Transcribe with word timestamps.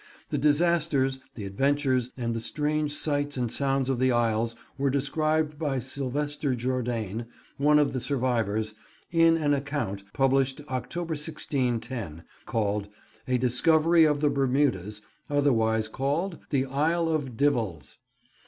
The 0.29 0.39
disasters, 0.39 1.19
the 1.35 1.45
adventures, 1.45 2.09
and 2.17 2.33
the 2.33 2.39
strange 2.41 2.91
sights 2.91 3.37
and 3.37 3.51
sounds 3.51 3.87
of 3.87 3.99
the 3.99 4.11
isles 4.11 4.55
were 4.75 4.89
described 4.89 5.59
by 5.59 5.79
Sylvester 5.79 6.55
Jourdain, 6.55 7.27
one 7.57 7.77
of 7.77 7.93
the 7.93 7.99
survivors, 7.99 8.73
in 9.11 9.37
an 9.37 9.53
account 9.53 10.03
published 10.11 10.59
October 10.69 11.11
1610, 11.13 12.23
called 12.47 12.87
"A 13.27 13.37
Discovery 13.37 14.03
of 14.03 14.21
the 14.21 14.29
Bermudas, 14.31 15.03
otherwise 15.29 15.87
called 15.87 16.39
the 16.49 16.65
Isle 16.65 17.07
of 17.07 17.37
Divels." 17.37 17.97